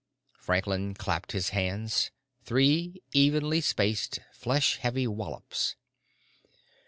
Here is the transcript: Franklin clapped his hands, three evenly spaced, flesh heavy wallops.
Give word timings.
Franklin 0.39 0.95
clapped 0.95 1.31
his 1.31 1.49
hands, 1.49 2.09
three 2.43 3.03
evenly 3.13 3.61
spaced, 3.61 4.17
flesh 4.33 4.77
heavy 4.77 5.05
wallops. 5.05 5.75